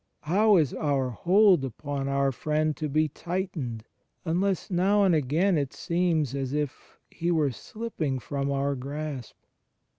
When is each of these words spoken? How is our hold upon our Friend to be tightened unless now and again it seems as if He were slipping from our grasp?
How 0.21 0.57
is 0.57 0.73
our 0.73 1.11
hold 1.11 1.63
upon 1.63 2.07
our 2.07 2.31
Friend 2.31 2.75
to 2.75 2.89
be 2.89 3.07
tightened 3.07 3.83
unless 4.25 4.71
now 4.71 5.03
and 5.03 5.13
again 5.13 5.59
it 5.59 5.73
seems 5.73 6.33
as 6.33 6.53
if 6.53 6.97
He 7.11 7.29
were 7.29 7.51
slipping 7.51 8.17
from 8.17 8.51
our 8.51 8.73
grasp? 8.73 9.35